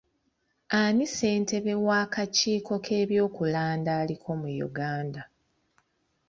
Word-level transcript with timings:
Ani 0.79 1.05
ssentebe 1.09 1.73
w'akakiiko 1.85 2.73
k'ebyokulanda 2.85 3.91
aliko 4.01 4.29
mu 4.41 4.49
Uganda? 4.67 5.21